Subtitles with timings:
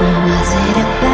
[0.00, 1.09] Was it about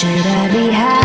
[0.00, 0.99] should I be high?